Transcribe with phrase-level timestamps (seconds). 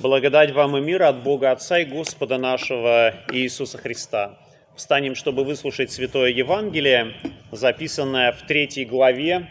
[0.00, 4.38] Благодать вам и мир от Бога Отца и Господа нашего Иисуса Христа.
[4.76, 7.14] Встанем, чтобы выслушать Святое Евангелие,
[7.50, 9.50] записанное в третьей главе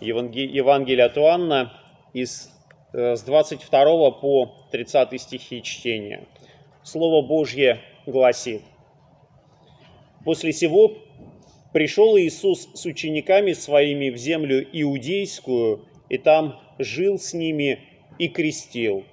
[0.00, 1.74] Евангелия от Иоанна
[2.14, 2.50] из,
[2.94, 6.26] э, с 22 по 30 стихи чтения.
[6.82, 8.62] Слово Божье гласит.
[10.24, 10.96] «После сего
[11.74, 17.78] пришел Иисус с учениками своими в землю иудейскую, и там жил с ними
[18.18, 19.04] и крестил.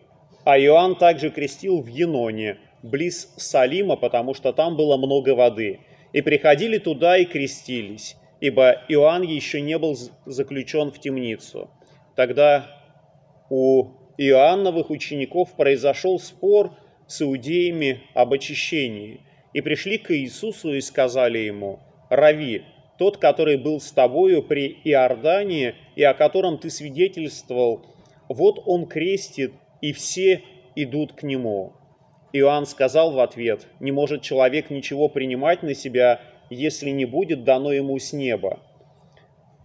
[0.44, 5.80] А Иоанн также крестил в Еноне, близ Салима, потому что там было много воды.
[6.14, 11.70] И приходили туда и крестились, ибо Иоанн еще не был заключен в темницу.
[12.16, 12.66] Тогда
[13.50, 16.72] у Иоанновых учеников произошел спор
[17.08, 19.22] с иудеями об очищении,
[19.54, 21.80] и пришли к Иисусу и сказали ему,
[22.10, 22.64] «Рави,
[22.98, 27.86] тот, который был с тобою при Иордании и о котором ты свидетельствовал,
[28.28, 30.44] вот он крестит, и все
[30.76, 31.74] идут к нему.
[32.32, 37.72] Иоанн сказал в ответ, не может человек ничего принимать на себя, если не будет дано
[37.72, 38.60] ему с неба.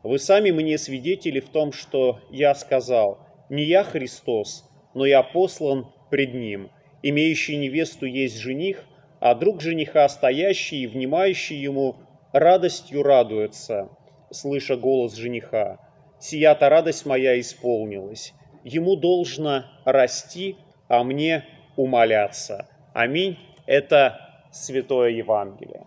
[0.03, 5.87] Вы сами мне свидетели в том, что я сказал, не я Христос, но я послан
[6.11, 6.71] пред ним.
[7.03, 8.85] Имеющий невесту есть жених,
[9.21, 11.97] а друг жениха, стоящий и внимающий ему,
[12.33, 13.89] радостью радуется,
[14.31, 15.79] слыша голос жениха.
[16.19, 18.33] «Сия-то радость моя исполнилась»
[18.65, 20.57] ему должно расти,
[20.89, 21.45] а мне
[21.77, 22.67] умоляться.
[22.93, 23.39] Аминь.
[23.67, 25.87] Это Святое Евангелие.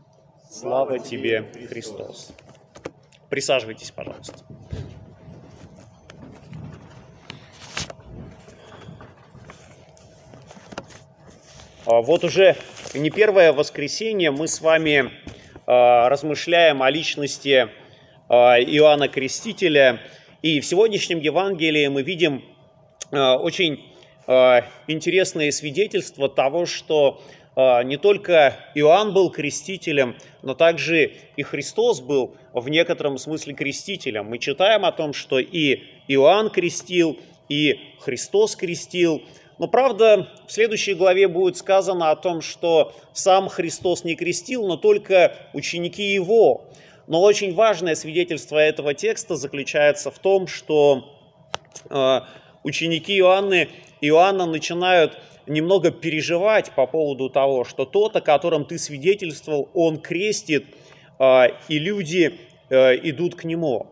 [0.49, 2.31] Слава тебе, Христос.
[3.29, 4.45] Присаживайтесь, пожалуйста.
[11.85, 12.55] А, вот уже
[12.93, 15.11] не первое воскресенье мы с вами
[15.65, 17.69] а, размышляем о личности
[18.29, 19.99] а, Иоанна Крестителя.
[20.41, 22.43] И в сегодняшнем Евангелии мы видим
[23.15, 23.85] очень
[24.27, 27.21] э, интересное свидетельство того, что
[27.55, 34.25] э, не только Иоанн был крестителем, но также и Христос был в некотором смысле крестителем.
[34.25, 37.17] Мы читаем о том, что и Иоанн крестил,
[37.49, 39.23] и Христос крестил.
[39.57, 44.77] Но правда, в следующей главе будет сказано о том, что сам Христос не крестил, но
[44.77, 46.65] только ученики его.
[47.07, 51.13] Но очень важное свидетельство этого текста заключается в том, что
[52.67, 53.69] ученики Иоанны,
[54.01, 55.17] Иоанна начинают
[55.47, 60.65] немного переживать по поводу того, что тот, о котором ты свидетельствовал, он крестит,
[61.17, 62.33] а, и люди
[62.69, 63.87] э, идут к нему.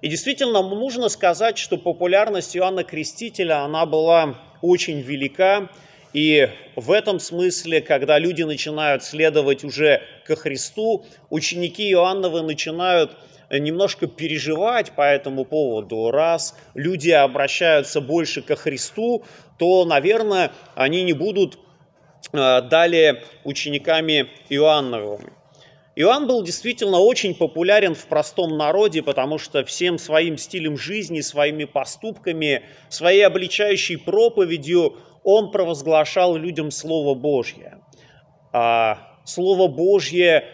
[0.00, 5.68] И действительно, нужно сказать, что популярность Иоанна Крестителя, она была очень велика,
[6.14, 13.16] и в этом смысле, когда люди начинают следовать уже ко Христу, ученики Иоанновы начинают
[13.58, 16.10] немножко переживать по этому поводу.
[16.10, 19.24] Раз люди обращаются больше ко Христу,
[19.58, 21.58] то, наверное, они не будут
[22.32, 25.32] э, далее учениками Иоанновыми.
[25.96, 31.64] Иоанн был действительно очень популярен в простом народе, потому что всем своим стилем жизни, своими
[31.64, 37.78] поступками, своей обличающей проповедью он провозглашал людям Слово Божье.
[38.52, 40.44] А Слово Божье,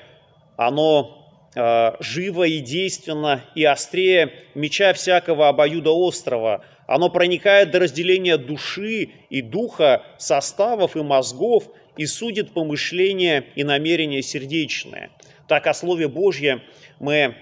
[0.58, 1.19] оно Э,
[1.54, 6.64] живо и действенно и острее меча всякого обоюдоострого.
[6.86, 11.64] Оно проникает до разделения души и духа, составов и мозгов
[11.96, 15.10] и судит помышления и намерения сердечные.
[15.48, 16.62] Так о Слове Божьем
[17.00, 17.34] мы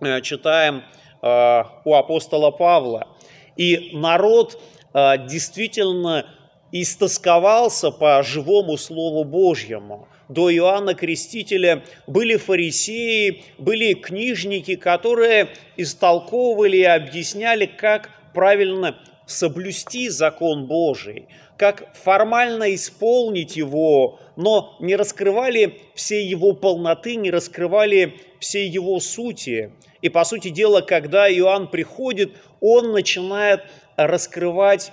[0.00, 0.82] э, читаем
[1.22, 3.08] э, у апостола Павла.
[3.56, 4.60] И народ
[4.94, 6.26] действительно
[6.72, 16.84] истосковался по живому Слову Божьему– до Иоанна Крестителя были фарисеи, были книжники, которые истолковывали и
[16.84, 26.52] объясняли, как правильно соблюсти закон Божий, как формально исполнить его, но не раскрывали всей его
[26.52, 29.72] полноты, не раскрывали всей его сути.
[30.00, 33.64] И, по сути дела, когда Иоанн приходит, он начинает
[33.96, 34.92] раскрывать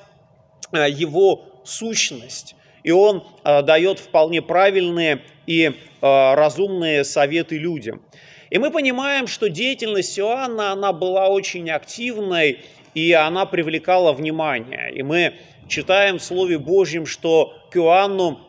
[0.72, 2.56] э, его сущность
[2.86, 8.04] и он э, дает вполне правильные и э, разумные советы людям.
[8.52, 12.60] И мы понимаем, что деятельность Иоанна, она была очень активной,
[12.94, 14.94] и она привлекала внимание.
[14.94, 15.34] И мы
[15.68, 18.40] читаем в Слове Божьем, что к Иоанну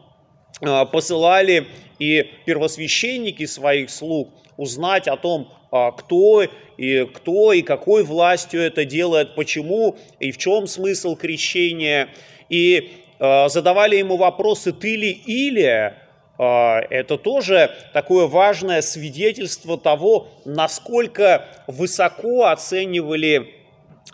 [0.61, 1.67] э, посылали
[1.99, 6.45] и первосвященники своих слуг узнать о том, кто
[6.77, 12.09] и кто и какой властью это делает, почему и в чем смысл крещения.
[12.49, 15.97] И задавали ему вопросы «ты ли Илия?»,
[16.39, 16.45] э,
[16.91, 23.55] это тоже такое важное свидетельство того, насколько высоко оценивали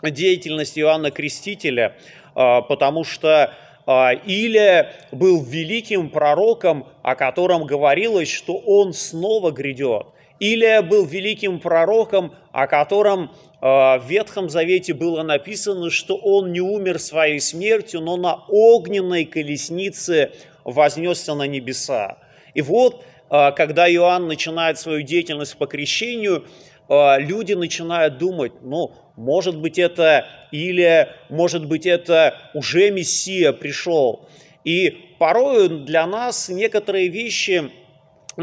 [0.01, 1.95] деятельность Иоанна Крестителя,
[2.35, 3.53] э, потому что
[3.85, 10.07] Илия был великим пророком, о котором говорилось, что он снова грядет.
[10.39, 13.31] Илия был великим пророком, о котором
[13.61, 20.31] в Ветхом Завете было написано, что он не умер своей смертью, но на огненной колеснице
[20.65, 22.17] вознесся на небеса.
[22.53, 26.45] И вот, когда Иоанн начинает свою деятельность по крещению,
[26.89, 34.27] люди начинают думать, ну, может быть, это или, может быть, это уже Мессия пришел.
[34.65, 37.71] И порою для нас некоторые вещи,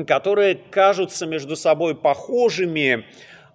[0.07, 3.05] которые кажутся между собой похожими,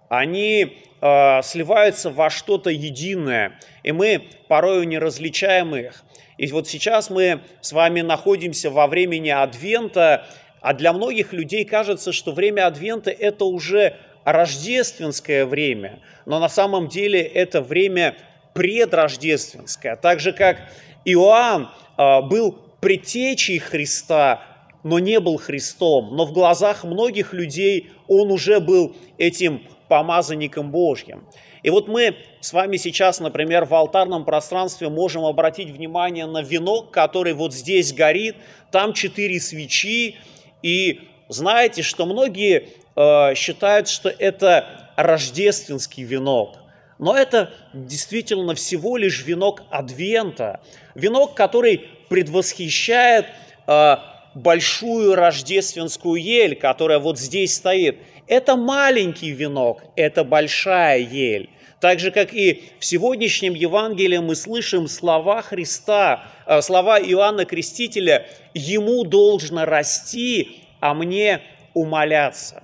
[0.08, 6.04] они э, сливаются во что-то единое, и мы порою не различаем их.
[6.38, 10.26] И вот сейчас мы с вами находимся во времени Адвента,
[10.60, 16.88] а для многих людей кажется, что время Адвента– это уже рождественское время, но на самом
[16.88, 18.16] деле это время
[18.54, 19.96] предрождественское.
[19.96, 20.58] Так же, как
[21.04, 24.42] Иоанн а, был предтечей Христа,
[24.86, 31.26] но не был Христом, но в глазах многих людей он уже был этим помазанником Божьим.
[31.62, 36.90] И вот мы с вами сейчас, например, в алтарном пространстве можем обратить внимание на венок,
[36.90, 38.36] который вот здесь горит,
[38.70, 40.16] там четыре свечи,
[40.62, 46.56] и знаете, что многие Э, считают, что это рождественский венок.
[46.98, 50.60] Но это действительно всего лишь венок Адвента.
[50.94, 53.26] Венок, который предвосхищает
[53.66, 53.96] э,
[54.36, 57.98] большую рождественскую ель, которая вот здесь стоит.
[58.26, 61.48] Это маленький венок, это большая ель.
[61.80, 68.26] Так же, как и в сегодняшнем Евангелии мы слышим слова Христа, э, слова Иоанна Крестителя,
[68.52, 71.40] «Ему должно расти, а мне
[71.72, 72.62] умоляться».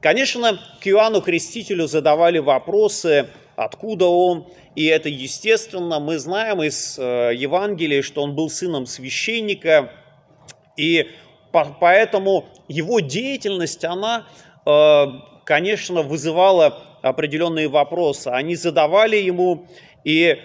[0.00, 6.00] Конечно, к Иоанну Крестителю задавали вопросы, откуда он, и это естественно.
[6.00, 9.92] Мы знаем из э, Евангелия, что он был сыном священника,
[10.76, 11.08] и
[11.52, 14.26] поэтому его деятельность, она,
[14.66, 15.04] э,
[15.44, 18.28] конечно, вызывала определенные вопросы.
[18.28, 19.66] Они задавали ему,
[20.04, 20.38] и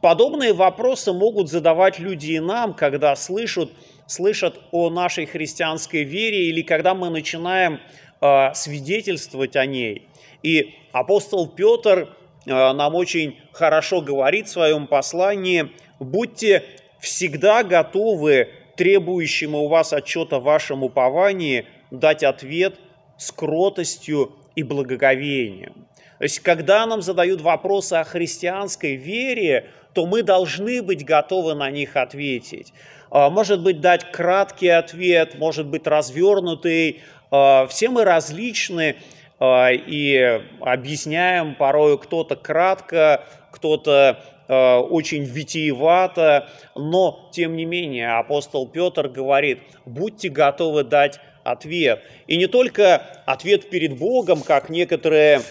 [0.00, 3.70] подобные вопросы могут задавать люди и нам, когда слышат,
[4.06, 7.80] слышат о нашей христианской вере или когда мы начинаем
[8.18, 10.08] Э, свидетельствовать о ней.
[10.42, 12.15] И апостол Петр
[12.54, 16.62] нам очень хорошо говорит в своем послании, будьте
[17.00, 22.76] всегда готовы требующему у вас отчета вашем уповании дать ответ
[23.16, 25.86] с кротостью и благоговением.
[26.18, 31.70] То есть, когда нам задают вопросы о христианской вере, то мы должны быть готовы на
[31.70, 32.72] них ответить.
[33.10, 38.96] Э, может быть, дать краткий ответ, может быть, развернутый, а, все мы различны
[39.40, 44.18] и объясняем порой кто-то кратко, кто-то
[44.48, 52.02] а, очень витиевато, но тем не менее апостол Петр говорит, будьте готовы дать ответ.
[52.26, 55.42] И не только ответ перед Богом, как некоторые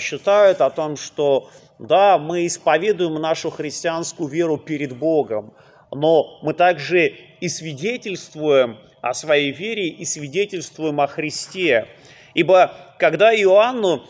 [0.00, 5.52] считают о том, что да, мы исповедуем нашу христианскую веру перед Богом,
[5.90, 11.86] но мы также и свидетельствуем о своей вере и свидетельствуем о Христе.
[12.36, 14.04] Ибо когда Иоанну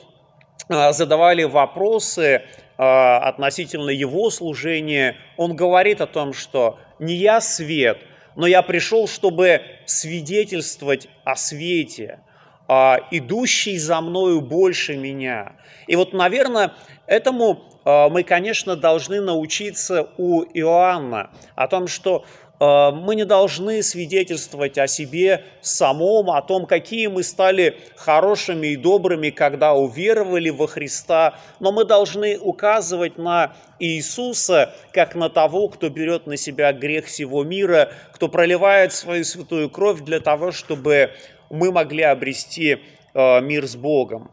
[0.69, 2.43] а, задавали вопросы
[2.77, 7.99] а, относительно его служения, он говорит о том, что «не я свет,
[8.35, 12.19] но я пришел, чтобы свидетельствовать о свете,
[12.67, 15.53] а, идущий за мною больше меня».
[15.87, 16.73] И вот, наверное,
[17.07, 22.25] этому мы, конечно, должны научиться у Иоанна, о том, что
[22.59, 29.31] мы не должны свидетельствовать о себе самом, о том, какие мы стали хорошими и добрыми,
[29.31, 36.27] когда уверовали во Христа, но мы должны указывать на Иисуса, как на того, кто берет
[36.27, 41.11] на себя грех всего мира, кто проливает свою святую кровь для того, чтобы
[41.51, 42.79] мы могли обрести
[43.15, 44.31] э, мир с Богом.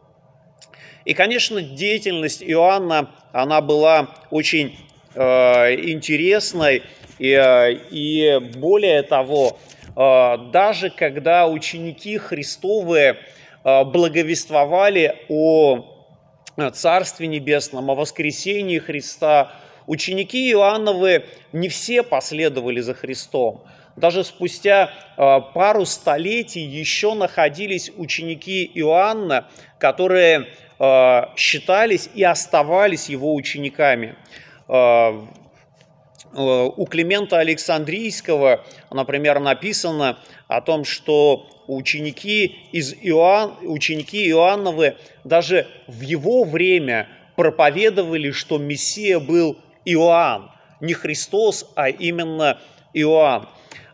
[1.04, 4.78] И, конечно, деятельность Иоанна, она была очень
[5.14, 5.20] э,
[5.90, 6.82] интересной,
[7.18, 9.58] и, э, и более того,
[9.96, 13.16] э, даже когда ученики Христовы
[13.64, 15.90] э, благовествовали о
[16.72, 19.52] Царстве Небесном, о воскресении Христа,
[19.86, 23.64] ученики Иоанновы не все последовали за Христом.
[23.96, 30.46] Даже спустя пару столетий еще находились ученики Иоанна, которые
[31.36, 34.16] считались и оставались его учениками.
[36.34, 45.68] Э, у Климента Александрийского, например, написано о том, что ученики, из Иоанн, ученики Иоанновы даже
[45.86, 50.50] в его время проповедовали, что Мессия был Иоанн.
[50.80, 52.58] не Христос, а именно
[52.92, 53.48] Иоанн.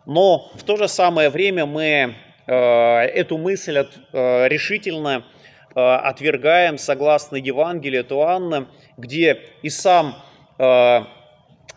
[0.06, 2.14] Но в то же самое время мы
[2.46, 3.78] э, эту мысль
[4.12, 5.24] э, решительно
[5.72, 8.66] отвергаем согласно Евангелию от Иоанна,
[8.96, 10.16] где и сам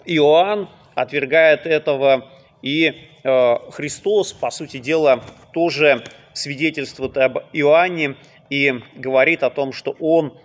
[0.06, 2.30] Иоанн отвергает этого,
[2.62, 5.22] и э, Христос, по сути дела,
[5.54, 8.16] тоже свидетельствует об Иоанне
[8.50, 10.38] и говорит о том, что он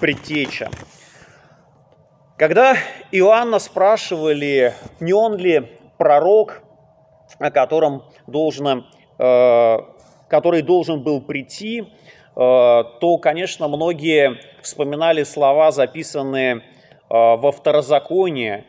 [0.00, 0.70] предтеча.
[2.36, 2.76] Когда
[3.12, 6.62] Иоанна спрашивали, не он ли пророк,
[7.38, 8.84] о котором должно,
[9.18, 9.78] э,
[10.28, 11.84] который должен был прийти, э,
[12.34, 16.62] то, конечно, многие вспоминали слова, записанные
[17.08, 18.64] во второзаконии,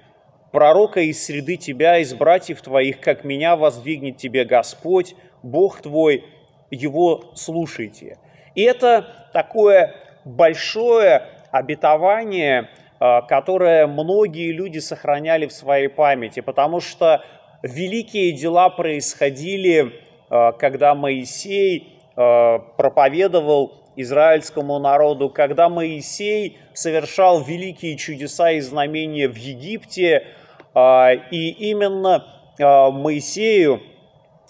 [0.51, 6.25] «Пророка из среды тебя, из братьев твоих, как меня воздвигнет тебе Господь, Бог твой,
[6.71, 8.17] его слушайте».
[8.55, 17.23] И это такое большое обетование– Э, которое многие люди сохраняли в своей памяти, потому что
[17.61, 19.93] великие дела происходили,
[20.29, 30.27] э, когда Моисей проповедовал израильскому народу, когда Моисей совершал великие чудеса и знамения в Египте,
[30.75, 32.25] и именно
[32.57, 33.81] Моисею,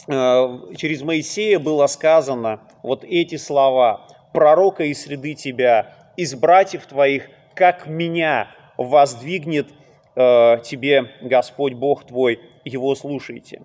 [0.08, 7.88] через Моисея было сказано вот эти слова «Пророка из среды тебя, из братьев твоих как
[7.88, 9.68] меня воздвигнет
[10.16, 13.62] тебе Господь Бог твой, его слушайте.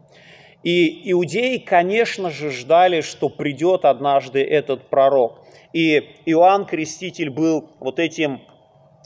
[0.63, 5.41] И иудеи, конечно же, ждали, что придет однажды этот пророк.
[5.73, 8.41] И Иоанн Креститель был вот этим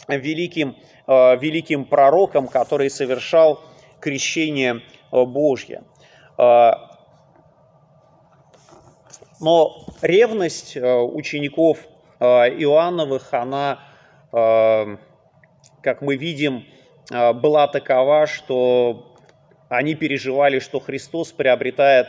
[0.08, 3.60] великим, э, великим пророком, который совершал
[4.00, 4.82] крещение
[5.12, 5.84] э, Божье.
[6.36, 6.72] Э,
[9.40, 11.78] но ревность э, учеников
[12.20, 13.80] э, Иоанновых, она
[15.86, 16.64] как мы видим,
[17.12, 19.15] э, была такова, что
[19.68, 22.06] они переживали, что Христос приобретает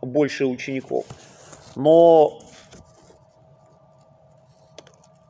[0.00, 1.06] больше учеников.
[1.76, 2.40] Но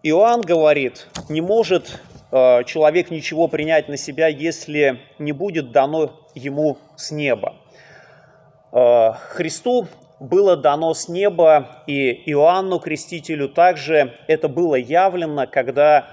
[0.02, 6.78] Иоанн говорит, не может э, человек ничего принять на себя, если не будет дано ему
[6.96, 7.56] с неба.
[8.72, 9.88] Э, Христу
[10.20, 16.06] было дано с неба, и Иоанну Крестителю также это было явлено, когда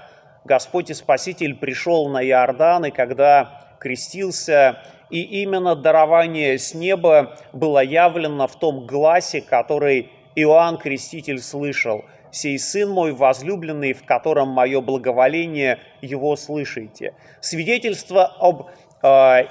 [0.44, 7.82] Господь и Спаситель пришел на Иордан, и когда крестился, и именно дарование с неба было
[7.82, 12.04] явлено в том гласе, который Иоанн Креститель слышал.
[12.30, 17.14] «Сей Сын мой возлюбленный, в котором мое благоволение, его слышите».
[17.40, 18.66] Свидетельство об
[19.02, 19.06] э,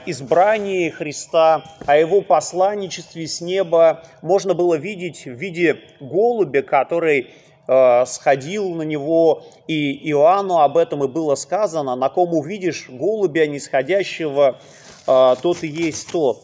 [0.05, 7.31] избрании Христа, о его посланничестве с неба можно было видеть в виде голубя, который
[7.67, 13.47] Э, сходил на него, и Иоанну об этом и было сказано, на ком увидишь голубя
[13.47, 14.59] нисходящего,
[15.07, 16.41] э, тот и есть тот.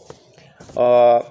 [0.75, 1.21] Э,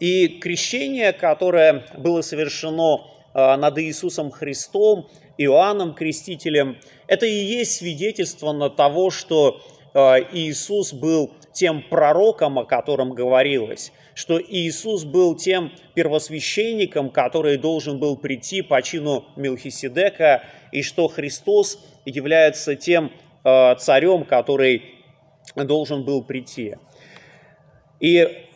[0.00, 3.00] и крещение, которое было совершено
[3.34, 9.60] над Иисусом Христом, Иоанном Крестителем, это и есть свидетельство на того, что
[9.94, 18.16] Иисус был тем пророком, о котором говорилось, что Иисус был тем первосвященником, который должен был
[18.16, 23.12] прийти по чину Мелхиседека, и что Христос является тем
[23.42, 24.97] царем, который
[25.56, 26.76] должен был прийти.
[28.00, 28.46] И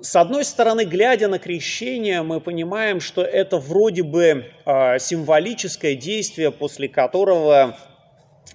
[0.00, 6.50] с одной стороны, глядя на крещение, мы понимаем, что это вроде бы э, символическое действие,
[6.50, 7.76] после которого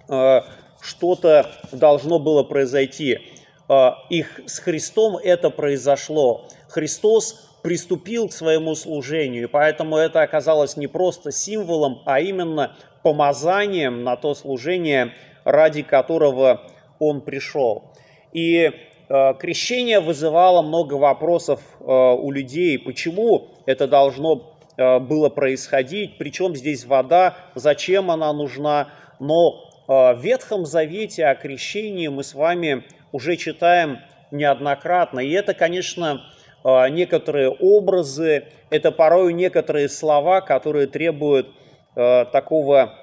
[0.08, 0.42] э,
[0.82, 3.20] что-то должно было произойти.
[3.68, 6.48] А, их с Христом это произошло.
[6.68, 14.04] Христос приступил к своему служению, и поэтому это оказалось не просто символом, а именно помазанием
[14.04, 16.70] на то служение, ради которого
[17.02, 17.92] он пришел.
[18.32, 18.72] И
[19.10, 26.56] э, крещение вызывало много вопросов э, у людей, почему это должно э, было происходить, причем
[26.56, 28.90] здесь вода, зачем она нужна.
[29.20, 34.00] Но в Ветхом Завете о крещении мы с вами уже читаем
[34.32, 35.20] неоднократно.
[35.20, 36.22] И это, конечно,
[36.64, 41.50] некоторые образы, это порой некоторые слова, которые требуют
[41.94, 42.94] такого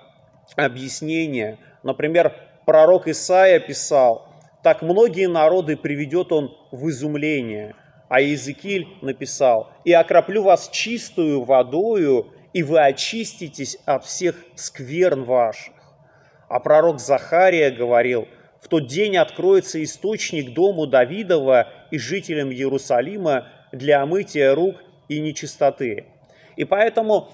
[0.56, 1.58] объяснения.
[1.82, 2.34] Например,
[2.68, 4.28] пророк Исаия писал,
[4.62, 7.74] «Так многие народы приведет он в изумление».
[8.10, 15.72] А Иезекииль написал, «И окроплю вас чистую водою, и вы очиститесь от всех скверн ваших».
[16.50, 18.28] А пророк Захария говорил–
[18.60, 24.74] в тот день откроется источник дому Давидова и жителям Иерусалима для омытия рук
[25.08, 26.06] и нечистоты.
[26.56, 27.30] И поэтому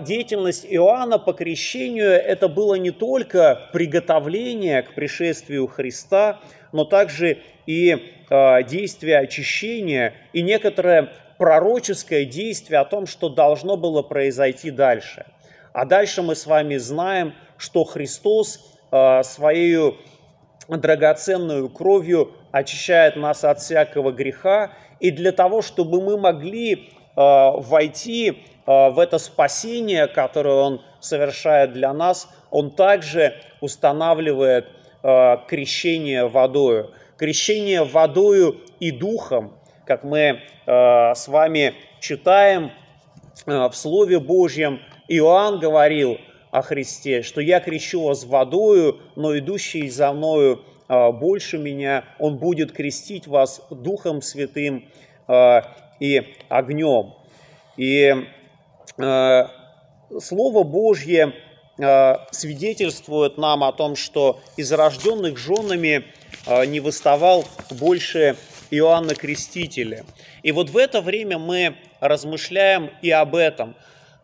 [0.00, 6.40] деятельность Иоанна по крещению это было не только приготовление к пришествию Христа,
[6.72, 14.02] но также и а, действие очищения и некоторое пророческое действие о том, что должно было
[14.02, 15.26] произойти дальше.
[15.72, 19.98] А дальше мы с вами знаем, что Христос а, своей
[20.68, 28.90] драгоценную кровью очищает нас от всякого греха, и для того, чтобы мы могли войти Э,
[28.90, 34.68] в это спасение, которое Он совершает для нас, Он также устанавливает
[35.02, 36.90] э, крещение водою.
[37.16, 39.52] Крещение водою и духом,
[39.86, 42.70] как мы э, с вами читаем
[43.46, 46.18] в Слове Божьем, Иоанн говорил
[46.50, 52.72] о Христе, что я крещу вас водою, но идущий за мною больше меня, он будет
[52.72, 54.84] крестить вас Духом Святым
[56.02, 57.14] и огнем.
[57.76, 58.12] И
[58.98, 59.46] Э,
[60.20, 61.32] Слово Божье
[61.78, 66.04] э, свидетельствует нам о том, что из рожденных женами
[66.46, 68.36] э, не выставал больше
[68.70, 70.04] Иоанна Крестителя.
[70.42, 73.74] И вот в это время мы размышляем и об этом,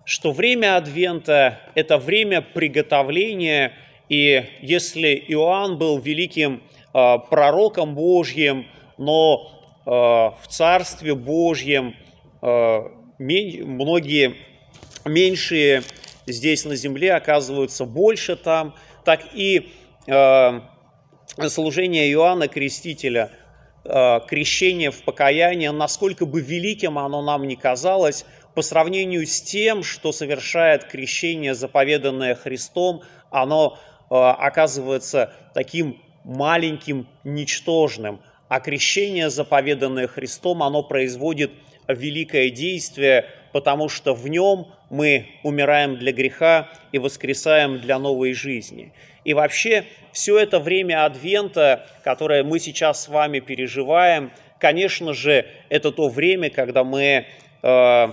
[0.04, 3.72] что время Адвента– это время приготовления,
[4.08, 8.66] и если Иоанн был великим пророком Божьим,
[8.96, 9.57] но
[9.88, 11.94] в Царстве Божьем
[12.42, 14.34] многие
[15.06, 15.82] меньшие
[16.26, 19.72] здесь на земле оказываются больше там, так и
[20.06, 20.60] э,
[21.48, 23.30] служение Иоанна Крестителя,
[23.84, 29.82] э, крещение в покаяние, насколько бы великим оно нам не казалось, по сравнению с тем,
[29.82, 33.78] что совершает крещение, заповеданное Христом, оно
[34.10, 38.20] э, оказывается таким маленьким, ничтожным.
[38.48, 41.50] А крещение, заповеданное Христом, оно производит
[41.86, 48.92] великое действие, потому что в нем мы умираем для греха и воскресаем для новой жизни.
[49.24, 55.92] И вообще все это время Адвента, которое мы сейчас с вами переживаем, конечно же, это
[55.92, 57.26] то время, когда мы
[57.62, 58.12] э, э,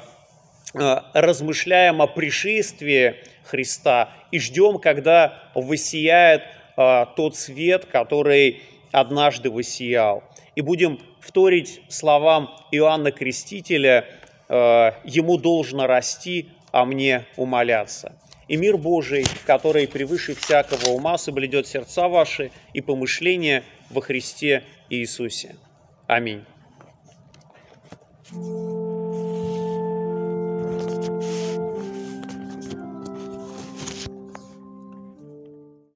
[1.14, 6.44] размышляем о пришествии Христа и ждем, когда воссияет
[6.76, 8.62] э, тот свет, который
[8.96, 10.24] однажды воссиял.
[10.56, 14.06] И будем вторить словам Иоанна Крестителя
[14.48, 18.18] «Э, «Ему должно расти, а мне умоляться».
[18.48, 25.56] И мир Божий, который превыше всякого ума соблюдет сердца ваши и помышления во Христе Иисусе.
[26.08, 26.46] Аминь.
[28.32, 28.86] Thank you.